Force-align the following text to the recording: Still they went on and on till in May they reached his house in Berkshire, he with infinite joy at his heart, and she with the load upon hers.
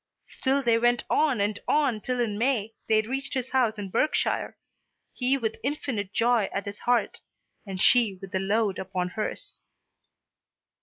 Still 0.25 0.63
they 0.63 0.79
went 0.79 1.03
on 1.11 1.39
and 1.39 1.59
on 1.67 2.01
till 2.01 2.19
in 2.21 2.35
May 2.39 2.73
they 2.87 3.03
reached 3.03 3.35
his 3.35 3.51
house 3.51 3.77
in 3.77 3.91
Berkshire, 3.91 4.57
he 5.13 5.37
with 5.37 5.57
infinite 5.61 6.11
joy 6.11 6.49
at 6.51 6.65
his 6.65 6.79
heart, 6.79 7.21
and 7.67 7.79
she 7.79 8.17
with 8.19 8.31
the 8.31 8.39
load 8.39 8.79
upon 8.79 9.09
hers. 9.09 9.59